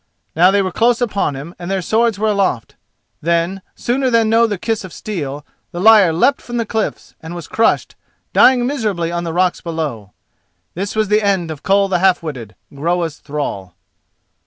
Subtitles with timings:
[0.35, 2.75] Now they were close upon him and their swords were aloft.
[3.21, 7.35] Then, sooner than know the kiss of steel, the liar leapt from the cliffs and
[7.35, 7.95] was crushed,
[8.33, 10.11] dying miserably on the rocks below.
[10.73, 13.75] This was the end of Koll the Half witted, Groa's thrall.